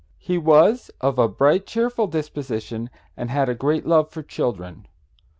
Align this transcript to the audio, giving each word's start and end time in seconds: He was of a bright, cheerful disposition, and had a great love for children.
He 0.17 0.39
was 0.39 0.89
of 0.99 1.19
a 1.19 1.27
bright, 1.27 1.67
cheerful 1.67 2.07
disposition, 2.07 2.89
and 3.15 3.29
had 3.29 3.49
a 3.49 3.53
great 3.53 3.85
love 3.85 4.09
for 4.09 4.23
children. 4.23 4.87